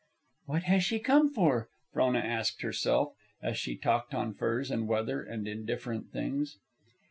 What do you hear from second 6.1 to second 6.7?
things.